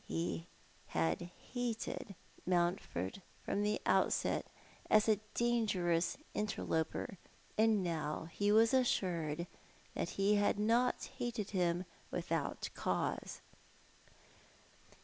[0.07, 0.47] He
[0.87, 4.47] had hated Mountford from the outset
[4.89, 7.19] as a dangerous inter loper;
[7.55, 9.45] and now he was assured
[9.93, 13.41] that he had not hated him without cause.